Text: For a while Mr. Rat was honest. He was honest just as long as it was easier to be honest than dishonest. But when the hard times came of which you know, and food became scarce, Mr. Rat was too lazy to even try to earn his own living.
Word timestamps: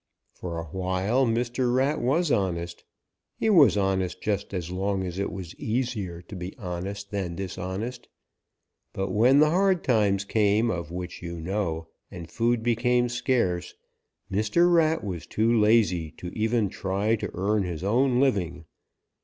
For 0.33 0.57
a 0.59 0.63
while 0.63 1.27
Mr. 1.27 1.71
Rat 1.75 2.01
was 2.01 2.31
honest. 2.31 2.83
He 3.37 3.51
was 3.51 3.77
honest 3.77 4.19
just 4.19 4.51
as 4.51 4.71
long 4.71 5.03
as 5.03 5.19
it 5.19 5.31
was 5.31 5.53
easier 5.57 6.23
to 6.23 6.35
be 6.35 6.57
honest 6.57 7.11
than 7.11 7.35
dishonest. 7.35 8.09
But 8.93 9.11
when 9.11 9.37
the 9.37 9.51
hard 9.51 9.83
times 9.83 10.25
came 10.25 10.71
of 10.71 10.89
which 10.89 11.21
you 11.21 11.39
know, 11.39 11.87
and 12.09 12.31
food 12.31 12.63
became 12.63 13.09
scarce, 13.09 13.75
Mr. 14.31 14.73
Rat 14.73 15.03
was 15.03 15.27
too 15.27 15.53
lazy 15.55 16.09
to 16.17 16.31
even 16.35 16.67
try 16.69 17.15
to 17.17 17.29
earn 17.35 17.61
his 17.61 17.83
own 17.83 18.19
living. 18.19 18.65